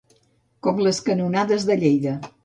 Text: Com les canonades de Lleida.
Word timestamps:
Com 0.67 0.79
les 0.85 1.01
canonades 1.09 1.67
de 1.71 1.77
Lleida. 1.83 2.15